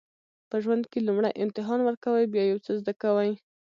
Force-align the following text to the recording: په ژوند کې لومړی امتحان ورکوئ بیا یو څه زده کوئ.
په 0.49 0.55
ژوند 0.63 0.83
کې 0.91 0.99
لومړی 1.07 1.31
امتحان 1.43 1.79
ورکوئ 1.83 2.25
بیا 2.33 2.43
یو 2.45 2.59
څه 2.65 2.71
زده 2.79 2.93
کوئ. 3.01 3.31